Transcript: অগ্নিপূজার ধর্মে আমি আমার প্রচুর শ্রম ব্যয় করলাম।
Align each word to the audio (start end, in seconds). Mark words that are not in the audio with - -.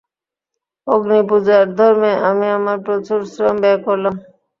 অগ্নিপূজার 0.87 1.65
ধর্মে 1.77 2.11
আমি 2.29 2.47
আমার 2.57 2.77
প্রচুর 2.85 3.19
শ্রম 3.31 3.55
ব্যয় 3.63 3.79
করলাম। 3.85 4.15